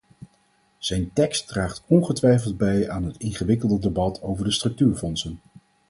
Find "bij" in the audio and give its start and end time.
2.57-2.89